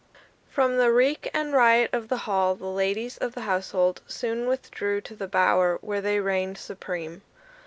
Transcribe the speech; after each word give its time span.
From 0.49 0.77
the 0.77 0.91
reek 0.91 1.29
and 1.31 1.53
riot 1.53 1.91
of 1.93 2.07
the 2.07 2.17
hall 2.25 2.55
the 2.55 2.65
ladies 2.65 3.19
of 3.19 3.35
the 3.35 3.41
household 3.41 4.01
soon 4.07 4.47
withdrew 4.47 4.99
to 5.01 5.15
the 5.15 5.27
bower, 5.27 5.77
where 5.81 6.01
they 6.01 6.19
reigned 6.19 6.57
supreme. 6.57 7.21